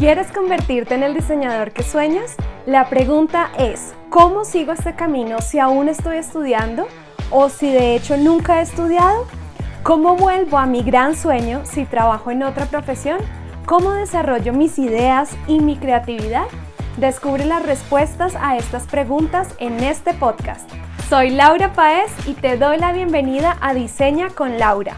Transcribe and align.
¿Quieres 0.00 0.32
convertirte 0.32 0.94
en 0.94 1.02
el 1.02 1.12
diseñador 1.12 1.72
que 1.72 1.82
sueñas? 1.82 2.34
La 2.64 2.88
pregunta 2.88 3.50
es, 3.58 3.92
¿cómo 4.08 4.46
sigo 4.46 4.72
este 4.72 4.94
camino 4.94 5.42
si 5.42 5.58
aún 5.58 5.90
estoy 5.90 6.16
estudiando 6.16 6.88
o 7.30 7.50
si 7.50 7.70
de 7.70 7.96
hecho 7.96 8.16
nunca 8.16 8.60
he 8.60 8.62
estudiado? 8.62 9.26
¿Cómo 9.82 10.16
vuelvo 10.16 10.56
a 10.56 10.64
mi 10.64 10.82
gran 10.82 11.14
sueño 11.14 11.66
si 11.66 11.84
trabajo 11.84 12.30
en 12.30 12.42
otra 12.42 12.64
profesión? 12.64 13.18
¿Cómo 13.66 13.92
desarrollo 13.92 14.54
mis 14.54 14.78
ideas 14.78 15.36
y 15.46 15.60
mi 15.60 15.76
creatividad? 15.76 16.46
Descubre 16.96 17.44
las 17.44 17.62
respuestas 17.66 18.34
a 18.40 18.56
estas 18.56 18.86
preguntas 18.86 19.54
en 19.58 19.80
este 19.80 20.14
podcast. 20.14 20.66
Soy 21.10 21.28
Laura 21.28 21.74
Paez 21.74 22.10
y 22.26 22.32
te 22.32 22.56
doy 22.56 22.78
la 22.78 22.92
bienvenida 22.92 23.58
a 23.60 23.74
Diseña 23.74 24.30
con 24.30 24.58
Laura. 24.58 24.96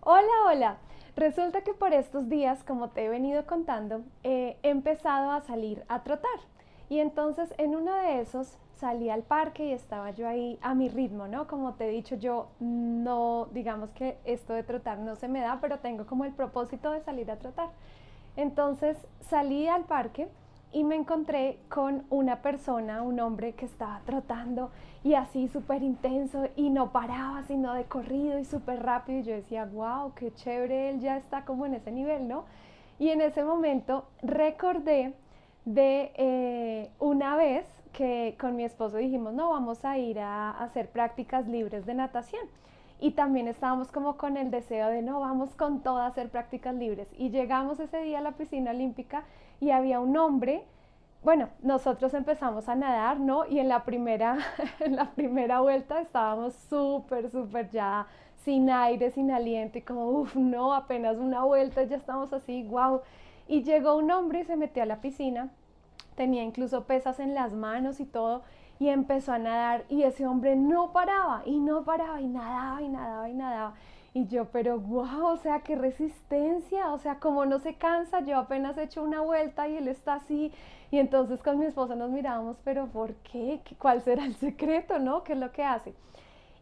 Hola, 0.00 0.32
hola. 0.46 0.83
Resulta 1.16 1.60
que 1.62 1.74
por 1.74 1.92
estos 1.92 2.28
días, 2.28 2.64
como 2.64 2.90
te 2.90 3.04
he 3.04 3.08
venido 3.08 3.46
contando, 3.46 4.02
he 4.24 4.56
empezado 4.62 5.30
a 5.30 5.40
salir 5.42 5.84
a 5.88 6.02
trotar. 6.02 6.40
Y 6.88 6.98
entonces 6.98 7.54
en 7.56 7.76
uno 7.76 7.94
de 7.94 8.20
esos 8.20 8.58
salí 8.74 9.08
al 9.08 9.22
parque 9.22 9.66
y 9.66 9.72
estaba 9.72 10.10
yo 10.10 10.28
ahí 10.28 10.58
a 10.60 10.74
mi 10.74 10.88
ritmo, 10.88 11.28
¿no? 11.28 11.46
Como 11.46 11.74
te 11.74 11.86
he 11.86 11.90
dicho, 11.90 12.16
yo 12.16 12.48
no, 12.58 13.46
digamos 13.52 13.90
que 13.90 14.18
esto 14.24 14.52
de 14.52 14.64
trotar 14.64 14.98
no 14.98 15.14
se 15.14 15.28
me 15.28 15.40
da, 15.40 15.58
pero 15.60 15.78
tengo 15.78 16.04
como 16.04 16.24
el 16.24 16.32
propósito 16.32 16.90
de 16.90 17.00
salir 17.00 17.30
a 17.30 17.38
trotar. 17.38 17.70
Entonces 18.36 18.98
salí 19.20 19.68
al 19.68 19.84
parque 19.84 20.28
y 20.74 20.82
me 20.82 20.96
encontré 20.96 21.60
con 21.68 22.04
una 22.10 22.42
persona, 22.42 23.00
un 23.00 23.20
hombre 23.20 23.52
que 23.52 23.64
estaba 23.64 24.00
trotando 24.04 24.72
y 25.04 25.14
así 25.14 25.46
súper 25.46 25.84
intenso 25.84 26.48
y 26.56 26.68
no 26.68 26.90
paraba, 26.90 27.44
sino 27.44 27.72
de 27.74 27.84
corrido 27.84 28.40
y 28.40 28.44
súper 28.44 28.82
rápido. 28.82 29.20
Y 29.20 29.22
yo 29.22 29.34
decía, 29.34 29.66
wow, 29.66 30.12
qué 30.14 30.34
chévere, 30.34 30.90
él 30.90 31.00
ya 31.00 31.16
está 31.16 31.44
como 31.44 31.64
en 31.64 31.74
ese 31.74 31.92
nivel, 31.92 32.26
¿no? 32.26 32.44
Y 32.98 33.10
en 33.10 33.20
ese 33.20 33.44
momento 33.44 34.06
recordé 34.22 35.14
de 35.64 36.12
eh, 36.16 36.90
una 36.98 37.36
vez 37.36 37.66
que 37.92 38.36
con 38.40 38.56
mi 38.56 38.64
esposo 38.64 38.96
dijimos, 38.96 39.32
no, 39.32 39.50
vamos 39.50 39.84
a 39.84 39.96
ir 39.96 40.18
a 40.18 40.50
hacer 40.50 40.90
prácticas 40.90 41.46
libres 41.46 41.86
de 41.86 41.94
natación. 41.94 42.42
Y 43.00 43.12
también 43.12 43.46
estábamos 43.46 43.92
como 43.92 44.16
con 44.16 44.36
el 44.36 44.50
deseo 44.50 44.88
de, 44.88 45.02
no, 45.02 45.20
vamos 45.20 45.54
con 45.54 45.82
todo 45.82 45.98
a 45.98 46.06
hacer 46.06 46.30
prácticas 46.30 46.74
libres. 46.74 47.06
Y 47.16 47.30
llegamos 47.30 47.78
ese 47.78 48.02
día 48.02 48.18
a 48.18 48.22
la 48.22 48.32
piscina 48.32 48.72
olímpica 48.72 49.24
y 49.64 49.70
había 49.70 49.98
un 49.98 50.16
hombre, 50.16 50.64
bueno, 51.22 51.48
nosotros 51.62 52.12
empezamos 52.12 52.68
a 52.68 52.74
nadar, 52.74 53.18
¿no? 53.18 53.46
Y 53.46 53.58
en 53.58 53.68
la 53.68 53.84
primera, 53.84 54.36
la 54.86 55.10
primera 55.12 55.60
vuelta 55.60 56.00
estábamos 56.00 56.54
súper, 56.68 57.30
súper 57.30 57.70
ya 57.70 58.06
sin 58.44 58.68
aire, 58.68 59.10
sin 59.10 59.30
aliento 59.30 59.78
y 59.78 59.80
como, 59.80 60.10
uff, 60.10 60.36
no, 60.36 60.74
apenas 60.74 61.16
una 61.16 61.44
vuelta, 61.44 61.82
ya 61.84 61.96
estamos 61.96 62.32
así, 62.34 62.62
wow. 62.64 63.00
Y 63.48 63.62
llegó 63.62 63.96
un 63.96 64.10
hombre 64.10 64.40
y 64.40 64.44
se 64.44 64.56
metió 64.56 64.82
a 64.82 64.86
la 64.86 65.00
piscina, 65.00 65.48
tenía 66.14 66.42
incluso 66.42 66.84
pesas 66.84 67.18
en 67.20 67.34
las 67.34 67.54
manos 67.54 68.00
y 68.00 68.04
todo, 68.04 68.42
y 68.78 68.88
empezó 68.88 69.32
a 69.32 69.38
nadar 69.38 69.84
y 69.88 70.02
ese 70.02 70.26
hombre 70.26 70.56
no 70.56 70.92
paraba 70.92 71.42
y 71.46 71.58
no 71.58 71.84
paraba 71.84 72.20
y 72.20 72.26
nadaba 72.26 72.82
y 72.82 72.88
nadaba 72.90 73.28
y 73.30 73.34
nadaba. 73.34 73.74
Y 74.16 74.28
yo, 74.28 74.44
pero 74.46 74.78
wow, 74.78 75.26
o 75.26 75.36
sea, 75.36 75.60
qué 75.60 75.74
resistencia, 75.74 76.92
o 76.92 76.98
sea, 76.98 77.18
como 77.18 77.46
no 77.46 77.58
se 77.58 77.74
cansa, 77.74 78.20
yo 78.20 78.38
apenas 78.38 78.78
he 78.78 78.84
hecho 78.84 79.02
una 79.02 79.20
vuelta 79.20 79.66
y 79.68 79.76
él 79.76 79.88
está 79.88 80.14
así. 80.14 80.52
Y 80.92 81.00
entonces 81.00 81.42
con 81.42 81.58
mi 81.58 81.66
esposa 81.66 81.96
nos 81.96 82.10
mirábamos, 82.10 82.56
pero 82.62 82.86
¿por 82.86 83.14
qué? 83.16 83.60
¿Cuál 83.76 84.02
será 84.02 84.24
el 84.24 84.36
secreto, 84.36 85.00
no? 85.00 85.24
¿Qué 85.24 85.32
es 85.32 85.38
lo 85.40 85.50
que 85.50 85.64
hace? 85.64 85.94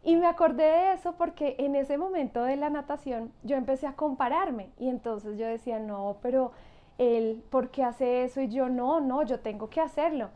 Y 0.03 0.15
me 0.15 0.25
acordé 0.25 0.63
de 0.63 0.93
eso 0.93 1.13
porque 1.15 1.55
en 1.59 1.75
ese 1.75 1.97
momento 1.97 2.43
de 2.43 2.55
la 2.55 2.71
natación 2.71 3.31
yo 3.43 3.55
empecé 3.55 3.85
a 3.85 3.95
compararme 3.95 4.71
y 4.79 4.89
entonces 4.89 5.37
yo 5.37 5.45
decía, 5.45 5.77
no, 5.77 6.17
pero 6.23 6.53
él, 6.97 7.43
¿por 7.51 7.69
qué 7.69 7.83
hace 7.83 8.23
eso? 8.23 8.41
Y 8.41 8.49
yo, 8.49 8.67
no, 8.67 8.99
no, 8.99 9.21
yo 9.21 9.39
tengo 9.41 9.69
que 9.69 9.79
hacerlo. 9.79 10.29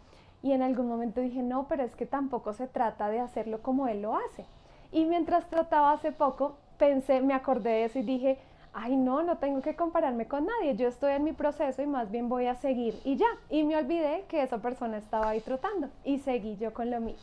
Y 0.44 0.52
en 0.52 0.62
algún 0.62 0.88
momento 0.88 1.20
dije, 1.20 1.42
no, 1.42 1.68
pero 1.68 1.84
es 1.84 1.96
que 1.96 2.06
tampoco 2.06 2.54
se 2.54 2.68
trata 2.68 3.10
de 3.10 3.20
hacerlo 3.20 3.64
como 3.64 3.88
él 3.88 4.04
lo 4.04 4.16
hace. 4.16 4.46
Y 4.92 5.06
mientras 5.06 5.50
trataba 5.50 5.92
hace 5.92 6.12
poco, 6.12 6.58
pensé, 6.78 7.22
me 7.22 7.34
acordé 7.34 7.70
de 7.70 7.86
eso 7.86 8.00
y 8.00 8.04
dije, 8.04 8.38
ay 8.74 8.96
no, 8.96 9.24
no 9.24 9.38
tengo 9.38 9.62
que 9.62 9.76
compararme 9.76 10.28
con 10.28 10.46
nadie, 10.46 10.76
yo 10.76 10.88
estoy 10.88 11.14
en 11.14 11.24
mi 11.24 11.34
proceso 11.34 11.82
y 11.82 11.88
más 11.88 12.12
bien 12.12 12.30
voy 12.30 12.46
a 12.46 12.56
seguir 12.56 13.00
y 13.04 13.16
ya. 13.16 13.26
Y 13.50 13.64
me 13.64 13.76
olvidé 13.76 14.26
que 14.28 14.44
esa 14.44 14.60
persona 14.60 14.98
estaba 14.98 15.30
ahí 15.30 15.42
trotando 15.42 15.90
y 16.04 16.20
seguí 16.20 16.58
yo 16.58 16.74
con 16.74 16.92
lo 16.92 17.00
mío. 17.00 17.16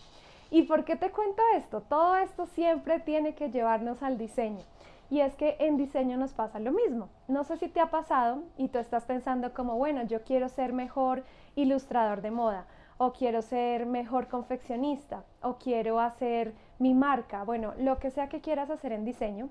¿Y 0.51 0.63
por 0.63 0.85
qué 0.85 0.97
te 0.97 1.11
cuento 1.11 1.43
esto? 1.57 1.81
Todo 1.81 2.17
esto 2.17 2.47
siempre 2.47 3.01
tiene 3.01 3.35
que 3.35 3.51
llevarnos 3.51 4.03
al 4.03 4.19
diseño. 4.19 4.61
Y 5.11 5.21
es 5.21 5.35
que 5.37 5.57
en 5.59 5.77
diseño 5.77 6.17
nos 6.17 6.33
pasa 6.33 6.59
lo 6.59 6.73
mismo. 6.73 7.09
No 7.29 7.45
sé 7.45 7.57
si 7.57 7.69
te 7.69 7.81
ha 7.81 7.91
pasado 7.91 8.43
y 8.57 8.69
tú 8.69 8.79
estás 8.79 9.05
pensando 9.05 9.53
como, 9.53 9.77
bueno, 9.77 10.03
yo 10.05 10.23
quiero 10.23 10.49
ser 10.49 10.73
mejor 10.73 11.25
ilustrador 11.57 12.21
de 12.21 12.31
moda 12.31 12.67
o 12.99 13.13
quiero 13.13 13.43
ser 13.43 13.87
mejor 13.87 14.29
confeccionista 14.29 15.25
o 15.43 15.57
quiero 15.57 16.01
hacer 16.01 16.55
mi 16.79 16.95
marca, 16.95 17.45
bueno, 17.45 17.75
lo 17.79 17.99
que 17.99 18.11
sea 18.11 18.29
que 18.29 18.41
quieras 18.41 18.71
hacer 18.71 18.93
en 18.93 19.05
diseño. 19.05 19.49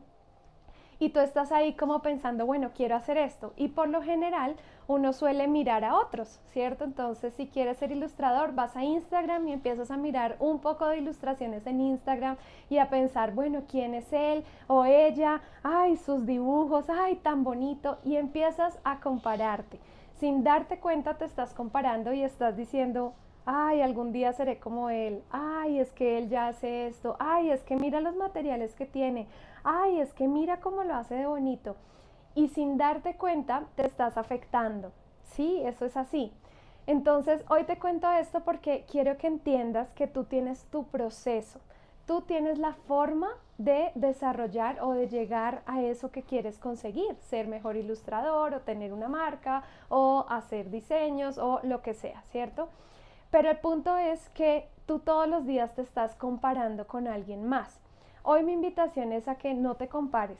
Y 0.99 1.09
tú 1.09 1.19
estás 1.19 1.51
ahí 1.51 1.73
como 1.73 2.01
pensando, 2.01 2.45
bueno, 2.45 2.71
quiero 2.73 2.95
hacer 2.95 3.17
esto. 3.17 3.53
Y 3.57 3.69
por 3.69 3.89
lo 3.89 4.01
general 4.01 4.55
uno 4.87 5.11
suele 5.11 5.47
mirar 5.47 5.83
a 5.83 5.95
otros, 5.95 6.39
¿cierto? 6.51 6.83
Entonces, 6.83 7.33
si 7.33 7.47
quieres 7.47 7.77
ser 7.77 7.91
ilustrador, 7.91 8.53
vas 8.53 8.75
a 8.75 8.83
Instagram 8.83 9.47
y 9.47 9.53
empiezas 9.53 9.91
a 9.91 9.97
mirar 9.97 10.37
un 10.39 10.59
poco 10.59 10.87
de 10.87 10.99
ilustraciones 10.99 11.65
en 11.67 11.81
Instagram 11.81 12.37
y 12.69 12.77
a 12.77 12.89
pensar, 12.89 13.33
bueno, 13.33 13.63
¿quién 13.67 13.95
es 13.95 14.13
él 14.13 14.45
o 14.67 14.85
ella? 14.85 15.41
Ay, 15.63 15.97
sus 15.97 16.25
dibujos, 16.25 16.89
ay, 16.89 17.15
tan 17.15 17.43
bonito. 17.43 17.97
Y 18.05 18.15
empiezas 18.15 18.79
a 18.83 18.99
compararte. 18.99 19.79
Sin 20.19 20.43
darte 20.43 20.79
cuenta 20.79 21.17
te 21.17 21.25
estás 21.25 21.53
comparando 21.53 22.13
y 22.13 22.23
estás 22.23 22.55
diciendo, 22.55 23.13
ay, 23.45 23.81
algún 23.81 24.11
día 24.11 24.33
seré 24.33 24.59
como 24.59 24.89
él, 24.89 25.23
ay, 25.31 25.79
es 25.79 25.91
que 25.91 26.17
él 26.17 26.29
ya 26.29 26.47
hace 26.47 26.87
esto, 26.87 27.15
ay, 27.19 27.51
es 27.51 27.63
que 27.63 27.75
mira 27.75 28.01
los 28.01 28.15
materiales 28.15 28.75
que 28.75 28.85
tiene, 28.85 29.27
ay, 29.63 29.99
es 29.99 30.13
que 30.13 30.27
mira 30.27 30.59
cómo 30.59 30.83
lo 30.83 30.95
hace 30.95 31.15
de 31.15 31.25
bonito. 31.25 31.75
Y 32.35 32.47
sin 32.47 32.77
darte 32.77 33.15
cuenta 33.15 33.65
te 33.75 33.85
estás 33.85 34.17
afectando. 34.17 34.91
Sí, 35.23 35.61
eso 35.63 35.85
es 35.85 35.97
así. 35.97 36.31
Entonces, 36.87 37.45
hoy 37.49 37.63
te 37.63 37.77
cuento 37.77 38.11
esto 38.11 38.41
porque 38.41 38.85
quiero 38.91 39.17
que 39.17 39.27
entiendas 39.27 39.91
que 39.91 40.07
tú 40.07 40.25
tienes 40.25 40.65
tu 40.65 40.85
proceso. 40.87 41.59
Tú 42.05 42.21
tienes 42.21 42.57
la 42.57 42.73
forma 42.73 43.29
de 43.57 43.91
desarrollar 43.95 44.81
o 44.81 44.91
de 44.91 45.07
llegar 45.07 45.61
a 45.65 45.81
eso 45.81 46.11
que 46.11 46.23
quieres 46.23 46.59
conseguir, 46.59 47.15
ser 47.21 47.47
mejor 47.47 47.77
ilustrador 47.77 48.53
o 48.53 48.61
tener 48.61 48.91
una 48.91 49.07
marca 49.07 49.63
o 49.87 50.25
hacer 50.27 50.69
diseños 50.69 51.37
o 51.37 51.61
lo 51.63 51.81
que 51.81 51.93
sea, 51.93 52.23
¿cierto? 52.31 52.67
Pero 53.33 53.49
el 53.49 53.57
punto 53.57 53.97
es 53.97 54.29
que 54.29 54.69
tú 54.85 54.99
todos 54.99 55.27
los 55.27 55.47
días 55.47 55.73
te 55.73 55.81
estás 55.81 56.13
comparando 56.13 56.85
con 56.85 57.07
alguien 57.07 57.49
más. 57.49 57.79
Hoy 58.21 58.43
mi 58.43 58.53
invitación 58.53 59.11
es 59.11 59.27
a 59.27 59.39
que 59.39 59.55
no 59.55 59.73
te 59.73 59.87
compares. 59.87 60.37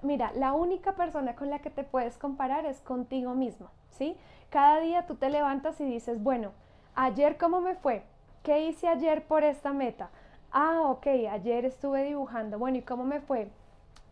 mira, 0.00 0.32
la 0.34 0.54
única 0.54 0.92
persona 0.92 1.36
con 1.36 1.50
la 1.50 1.58
que 1.58 1.68
te 1.68 1.84
puedes 1.84 2.16
comparar 2.16 2.64
es 2.64 2.80
contigo 2.80 3.34
mismo, 3.34 3.68
¿sí? 3.90 4.16
Cada 4.48 4.80
día 4.80 5.04
tú 5.06 5.16
te 5.16 5.28
levantas 5.28 5.78
y 5.82 5.84
dices, 5.84 6.22
bueno, 6.22 6.52
ayer 6.94 7.36
cómo 7.36 7.60
me 7.60 7.74
fue? 7.74 8.04
¿Qué 8.42 8.64
hice 8.64 8.88
ayer 8.88 9.22
por 9.26 9.44
esta 9.44 9.74
meta? 9.74 10.08
Ah, 10.50 10.80
ok, 10.86 11.08
ayer 11.30 11.66
estuve 11.66 12.04
dibujando. 12.04 12.58
Bueno, 12.58 12.78
¿y 12.78 12.82
cómo 12.82 13.04
me 13.04 13.20
fue? 13.20 13.50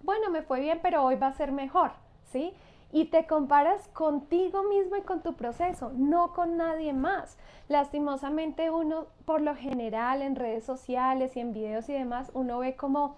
Bueno, 0.02 0.28
me 0.28 0.42
fue 0.42 0.60
bien, 0.60 0.80
pero 0.82 1.02
hoy 1.02 1.16
va 1.16 1.28
a 1.28 1.32
ser 1.32 1.50
mejor, 1.50 1.92
¿sí? 2.24 2.52
Y 2.90 3.06
te 3.06 3.26
comparas 3.26 3.88
contigo 3.88 4.62
mismo 4.64 4.96
y 4.96 5.02
con 5.02 5.20
tu 5.20 5.34
proceso, 5.34 5.92
no 5.94 6.32
con 6.32 6.56
nadie 6.56 6.92
más. 6.92 7.36
Lastimosamente 7.68 8.70
uno, 8.70 9.06
por 9.24 9.42
lo 9.42 9.54
general, 9.54 10.22
en 10.22 10.36
redes 10.36 10.64
sociales 10.64 11.36
y 11.36 11.40
en 11.40 11.52
videos 11.52 11.88
y 11.88 11.92
demás, 11.92 12.30
uno 12.34 12.58
ve 12.58 12.76
como 12.76 13.16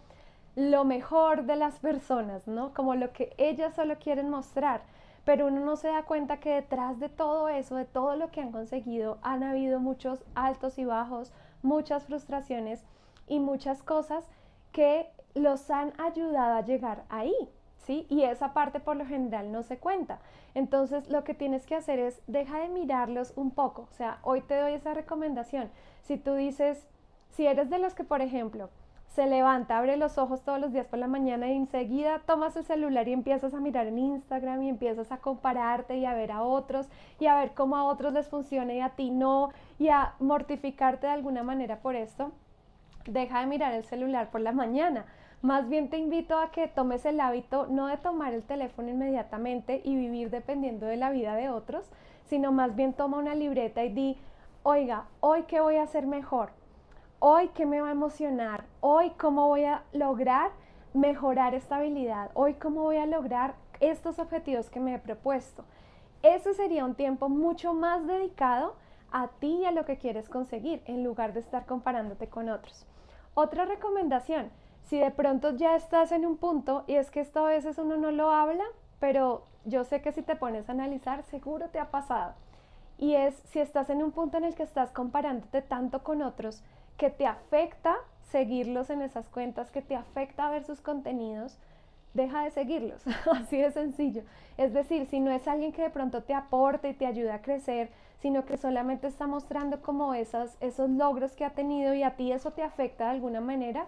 lo 0.56 0.84
mejor 0.84 1.44
de 1.44 1.56
las 1.56 1.78
personas, 1.78 2.48
¿no? 2.48 2.74
Como 2.74 2.94
lo 2.96 3.12
que 3.12 3.32
ellas 3.38 3.74
solo 3.74 3.96
quieren 3.98 4.28
mostrar. 4.28 4.82
Pero 5.24 5.46
uno 5.46 5.64
no 5.64 5.76
se 5.76 5.88
da 5.88 6.02
cuenta 6.02 6.40
que 6.40 6.54
detrás 6.54 6.98
de 6.98 7.08
todo 7.08 7.48
eso, 7.48 7.76
de 7.76 7.84
todo 7.84 8.16
lo 8.16 8.30
que 8.30 8.40
han 8.40 8.50
conseguido, 8.50 9.18
han 9.22 9.44
habido 9.44 9.78
muchos 9.78 10.24
altos 10.34 10.78
y 10.78 10.84
bajos, 10.84 11.32
muchas 11.62 12.04
frustraciones 12.04 12.84
y 13.28 13.38
muchas 13.38 13.82
cosas 13.82 14.28
que 14.72 15.08
los 15.34 15.70
han 15.70 15.92
ayudado 16.00 16.56
a 16.56 16.64
llegar 16.64 17.04
ahí. 17.08 17.34
¿Sí? 17.80 18.06
Y 18.08 18.22
esa 18.22 18.52
parte 18.52 18.80
por 18.80 18.96
lo 18.96 19.06
general 19.06 19.52
no 19.52 19.62
se 19.62 19.78
cuenta. 19.78 20.20
Entonces 20.54 21.08
lo 21.08 21.24
que 21.24 21.34
tienes 21.34 21.66
que 21.66 21.76
hacer 21.76 21.98
es 21.98 22.20
deja 22.26 22.58
de 22.58 22.68
mirarlos 22.68 23.32
un 23.36 23.50
poco. 23.50 23.88
O 23.90 23.94
sea, 23.94 24.18
hoy 24.22 24.40
te 24.40 24.56
doy 24.56 24.72
esa 24.72 24.94
recomendación. 24.94 25.70
Si 26.02 26.16
tú 26.16 26.34
dices, 26.34 26.86
si 27.30 27.46
eres 27.46 27.70
de 27.70 27.78
los 27.78 27.94
que, 27.94 28.04
por 28.04 28.20
ejemplo, 28.20 28.70
se 29.14 29.26
levanta, 29.26 29.76
abre 29.76 29.96
los 29.96 30.18
ojos 30.18 30.42
todos 30.42 30.60
los 30.60 30.72
días 30.72 30.86
por 30.86 31.00
la 31.00 31.08
mañana 31.08 31.48
y 31.48 31.56
enseguida 31.56 32.20
tomas 32.26 32.54
el 32.56 32.64
celular 32.64 33.08
y 33.08 33.12
empiezas 33.12 33.54
a 33.54 33.60
mirar 33.60 33.88
en 33.88 33.98
Instagram 33.98 34.62
y 34.62 34.68
empiezas 34.68 35.10
a 35.10 35.18
compararte 35.18 35.96
y 35.98 36.04
a 36.04 36.14
ver 36.14 36.30
a 36.30 36.42
otros 36.42 36.88
y 37.18 37.26
a 37.26 37.36
ver 37.36 37.52
cómo 37.52 37.76
a 37.76 37.84
otros 37.84 38.12
les 38.12 38.28
funciona 38.28 38.72
y 38.72 38.80
a 38.80 38.90
ti 38.90 39.10
no 39.10 39.50
y 39.80 39.88
a 39.88 40.14
mortificarte 40.20 41.08
de 41.08 41.12
alguna 41.12 41.42
manera 41.42 41.80
por 41.80 41.96
esto, 41.96 42.30
deja 43.06 43.40
de 43.40 43.46
mirar 43.46 43.72
el 43.72 43.84
celular 43.84 44.30
por 44.30 44.40
la 44.40 44.52
mañana 44.52 45.06
Más 45.42 45.70
bien 45.70 45.88
te 45.88 45.96
invito 45.96 46.38
a 46.38 46.50
que 46.50 46.68
tomes 46.68 47.06
el 47.06 47.18
hábito 47.18 47.66
no 47.66 47.86
de 47.86 47.96
tomar 47.96 48.34
el 48.34 48.42
teléfono 48.42 48.90
inmediatamente 48.90 49.80
y 49.84 49.96
vivir 49.96 50.28
dependiendo 50.28 50.84
de 50.84 50.98
la 50.98 51.10
vida 51.10 51.34
de 51.34 51.48
otros, 51.48 51.90
sino 52.26 52.52
más 52.52 52.76
bien 52.76 52.92
toma 52.92 53.16
una 53.16 53.34
libreta 53.34 53.82
y 53.82 53.88
di, 53.88 54.18
oiga, 54.62 55.06
hoy 55.20 55.44
qué 55.44 55.60
voy 55.60 55.76
a 55.76 55.84
hacer 55.84 56.06
mejor, 56.06 56.50
hoy 57.20 57.48
qué 57.54 57.64
me 57.64 57.80
va 57.80 57.88
a 57.88 57.92
emocionar, 57.92 58.64
hoy 58.80 59.12
cómo 59.18 59.48
voy 59.48 59.64
a 59.64 59.82
lograr 59.92 60.50
mejorar 60.92 61.54
esta 61.54 61.76
habilidad, 61.76 62.30
hoy 62.34 62.54
cómo 62.54 62.82
voy 62.82 62.98
a 62.98 63.06
lograr 63.06 63.54
estos 63.80 64.18
objetivos 64.18 64.68
que 64.68 64.80
me 64.80 64.94
he 64.94 64.98
propuesto. 64.98 65.64
Ese 66.22 66.52
sería 66.52 66.84
un 66.84 66.94
tiempo 66.94 67.30
mucho 67.30 67.72
más 67.72 68.06
dedicado 68.06 68.74
a 69.12 69.28
ti 69.40 69.60
y 69.62 69.64
a 69.64 69.72
lo 69.72 69.84
que 69.84 69.98
quieres 69.98 70.28
conseguir 70.28 70.82
en 70.86 71.04
lugar 71.04 71.32
de 71.32 71.40
estar 71.40 71.66
comparándote 71.66 72.28
con 72.28 72.48
otros. 72.48 72.86
Otra 73.34 73.64
recomendación, 73.64 74.50
si 74.84 74.98
de 74.98 75.10
pronto 75.10 75.56
ya 75.56 75.76
estás 75.76 76.12
en 76.12 76.26
un 76.26 76.36
punto 76.36 76.84
y 76.86 76.94
es 76.94 77.10
que 77.10 77.20
esto 77.20 77.46
a 77.46 77.48
veces 77.48 77.78
uno 77.78 77.96
no 77.96 78.10
lo 78.10 78.30
habla, 78.30 78.64
pero 78.98 79.44
yo 79.64 79.84
sé 79.84 80.02
que 80.02 80.12
si 80.12 80.22
te 80.22 80.36
pones 80.36 80.68
a 80.68 80.72
analizar 80.72 81.22
seguro 81.24 81.68
te 81.68 81.78
ha 81.78 81.90
pasado. 81.90 82.34
Y 82.98 83.14
es 83.14 83.34
si 83.50 83.60
estás 83.60 83.88
en 83.88 84.02
un 84.02 84.12
punto 84.12 84.36
en 84.36 84.44
el 84.44 84.54
que 84.54 84.62
estás 84.62 84.90
comparándote 84.90 85.62
tanto 85.62 86.02
con 86.02 86.22
otros 86.22 86.62
que 86.96 87.08
te 87.08 87.26
afecta 87.26 87.96
seguirlos 88.30 88.90
en 88.90 89.02
esas 89.02 89.28
cuentas, 89.28 89.70
que 89.70 89.82
te 89.82 89.96
afecta 89.96 90.50
ver 90.50 90.64
sus 90.64 90.80
contenidos, 90.80 91.58
deja 92.14 92.44
de 92.44 92.50
seguirlos, 92.50 93.02
así 93.32 93.58
de 93.58 93.70
sencillo. 93.72 94.22
Es 94.56 94.72
decir, 94.72 95.06
si 95.06 95.20
no 95.20 95.30
es 95.30 95.46
alguien 95.48 95.72
que 95.72 95.82
de 95.82 95.90
pronto 95.90 96.22
te 96.22 96.34
aporte 96.34 96.90
y 96.90 96.94
te 96.94 97.06
ayude 97.06 97.32
a 97.32 97.42
crecer, 97.42 97.90
sino 98.20 98.44
que 98.44 98.56
solamente 98.56 99.06
está 99.06 99.26
mostrando 99.26 99.80
como 99.82 100.14
esas, 100.14 100.56
esos 100.60 100.90
logros 100.90 101.34
que 101.34 101.44
ha 101.44 101.50
tenido 101.50 101.94
y 101.94 102.02
a 102.02 102.16
ti 102.16 102.32
eso 102.32 102.52
te 102.52 102.62
afecta 102.62 103.04
de 103.04 103.10
alguna 103.10 103.40
manera, 103.40 103.86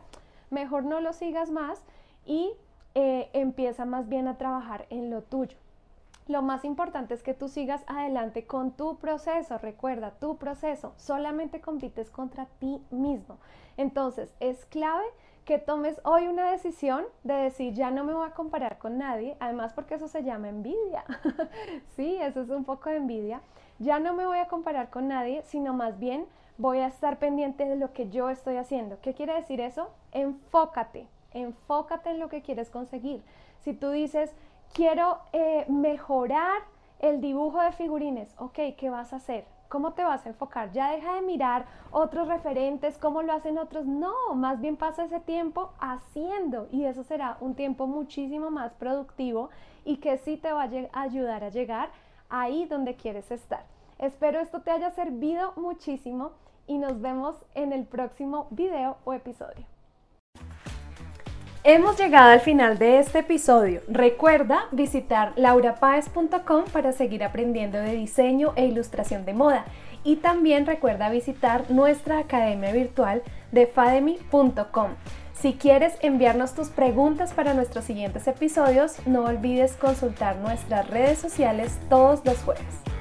mejor 0.51 0.85
no 0.85 1.01
lo 1.01 1.13
sigas 1.13 1.51
más 1.51 1.85
y 2.27 2.53
eh, 2.95 3.31
empieza 3.33 3.85
más 3.85 4.09
bien 4.09 4.29
a 4.29 4.39
trabajar 4.39 4.87
en 4.91 5.11
lo 5.11 5.23
tuyo. 5.23 5.57
Lo 6.33 6.41
más 6.41 6.65
importante 6.65 7.13
es 7.13 7.23
que 7.23 7.35
tú 7.35 7.47
sigas 7.47 7.85
adelante 7.87 8.47
con 8.47 8.71
tu 8.71 8.97
proceso. 8.97 9.59
Recuerda, 9.59 10.13
tu 10.13 10.39
proceso. 10.39 10.95
Solamente 10.97 11.61
compites 11.61 12.09
contra 12.09 12.47
ti 12.59 12.81
mismo. 12.91 13.37
Entonces, 13.77 14.35
es 14.41 14.65
clave 14.65 15.05
que 15.45 15.59
tomes 15.59 16.01
hoy 16.05 16.29
una 16.29 16.51
decisión 16.51 17.05
de 17.23 17.35
decir 17.35 17.75
ya 17.75 17.91
no 17.91 18.05
me 18.05 18.15
voy 18.15 18.27
a 18.27 18.33
comparar 18.33 18.79
con 18.79 18.97
nadie, 18.97 19.37
además 19.41 19.75
porque 19.75 19.97
eso 19.97 20.09
se 20.09 20.25
llama 20.25 20.49
envidia. 20.49 21.05
sí, 21.97 22.17
eso 22.23 22.41
es 22.41 22.49
un 22.49 22.65
poco 22.65 22.89
de 22.89 22.97
envidia. 22.97 23.43
Ya 23.79 23.99
no 23.99 24.15
me 24.15 24.25
voy 24.25 24.39
a 24.39 24.49
comparar 24.49 24.89
con 24.89 25.09
nadie, 25.09 25.43
sino 25.43 25.75
más 25.75 25.99
bien 25.99 26.25
voy 26.57 26.79
a 26.79 26.87
estar 26.87 27.19
pendiente 27.19 27.67
de 27.67 27.77
lo 27.77 27.93
que 27.93 28.09
yo 28.09 28.31
estoy 28.31 28.57
haciendo. 28.57 28.99
¿Qué 29.03 29.13
quiere 29.13 29.35
decir 29.35 29.61
eso? 29.61 29.91
Enfócate, 30.13 31.09
enfócate 31.35 32.09
en 32.09 32.21
lo 32.21 32.31
que 32.31 32.41
quieres 32.41 32.71
conseguir. 32.71 33.23
Si 33.61 33.75
tú 33.75 33.91
dices, 33.91 34.35
quiero 34.73 35.19
eh, 35.33 35.65
mejorar 35.69 36.63
el 36.99 37.21
dibujo 37.21 37.61
de 37.61 37.73
figurines, 37.73 38.35
ok, 38.39 38.59
¿qué 38.77 38.91
vas 38.91 39.13
a 39.13 39.17
hacer? 39.17 39.45
¿Cómo 39.69 39.95
te 39.95 40.05
vas 40.05 40.25
a 40.27 40.29
enfocar? 40.29 40.71
Ya 40.73 40.91
deja 40.91 41.15
de 41.15 41.23
mirar 41.23 41.65
otros 41.91 42.29
referentes, 42.29 42.99
cómo 42.99 43.23
lo 43.23 43.33
hacen 43.33 43.59
otros. 43.59 43.87
No, 43.87 44.35
más 44.35 44.61
bien 44.61 44.77
pasa 44.77 45.05
ese 45.05 45.19
tiempo 45.21 45.73
haciendo 45.81 46.69
y 46.71 46.85
eso 46.85 47.03
será 47.05 47.39
un 47.41 47.55
tiempo 47.55 47.87
muchísimo 47.87 48.51
más 48.51 48.75
productivo 48.75 49.49
y 49.85 49.97
que 49.97 50.19
sí 50.19 50.37
te 50.37 50.53
va 50.53 50.65
a 50.65 51.01
ayudar 51.01 51.45
a 51.45 51.49
llegar 51.49 51.91
ahí 52.29 52.67
donde 52.67 52.97
quieres 52.97 53.31
estar. 53.31 53.65
Espero 53.99 54.41
esto 54.41 54.61
te 54.61 54.71
haya 54.71 54.91
servido 54.91 55.55
muchísimo 55.57 56.33
y 56.67 56.77
nos 56.77 57.01
vemos 57.01 57.37
en 57.55 57.73
el 57.73 57.85
próximo 57.87 58.49
video 58.51 58.99
o 59.05 59.15
episodio. 59.15 59.65
Hemos 61.65 61.97
llegado 61.97 62.33
al 62.33 62.41
final 62.41 62.77
de 62.77 62.99
este 62.99 63.21
episodio. 63.21 63.83
Recuerda 63.87 64.65
visitar 64.73 65.33
laurapaez.com 65.37 66.65
para 66.73 66.91
seguir 66.91 67.23
aprendiendo 67.23 67.79
de 67.79 67.95
diseño 67.95 68.53
e 68.57 68.67
ilustración 68.67 69.25
de 69.25 69.33
moda. 69.33 69.65
Y 70.03 70.17
también 70.17 70.67
recuerda 70.67 71.09
visitar 71.09 71.71
nuestra 71.71 72.19
academia 72.19 72.73
virtual 72.73 73.23
de 73.53 73.69
fademi.com. 73.69 74.91
Si 75.35 75.53
quieres 75.53 75.95
enviarnos 76.01 76.53
tus 76.55 76.69
preguntas 76.69 77.33
para 77.33 77.55
nuestros 77.55 77.85
siguientes 77.85 78.27
episodios, 78.27 78.97
no 79.07 79.23
olvides 79.23 79.75
consultar 79.75 80.39
nuestras 80.39 80.91
redes 80.91 81.21
sociales 81.21 81.79
todos 81.89 82.25
los 82.25 82.39
jueves. 82.39 82.92